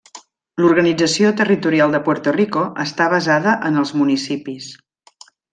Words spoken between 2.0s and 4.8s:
Puerto Rico està basada en els municipis.